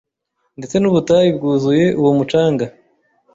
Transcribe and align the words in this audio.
ndetse 0.57 0.75
n'ubutayu 0.79 1.29
bwuzuye 1.37 1.85
uwo 1.99 2.11
mucanga 2.17 2.65